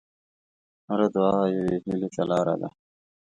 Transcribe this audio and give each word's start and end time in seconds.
هره 0.87 1.07
دعا 1.15 1.37
یوه 1.55 1.65
هیلې 1.85 2.09
ته 2.15 2.23
لاره 2.29 2.55
ده. 2.61 2.69